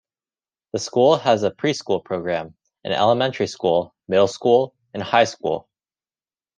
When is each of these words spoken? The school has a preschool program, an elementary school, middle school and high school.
The 0.73 0.79
school 0.79 1.17
has 1.17 1.43
a 1.43 1.51
preschool 1.51 2.03
program, 2.03 2.55
an 2.83 2.91
elementary 2.91 3.45
school, 3.45 3.93
middle 4.07 4.25
school 4.27 4.73
and 4.95 5.03
high 5.03 5.25
school. 5.25 5.69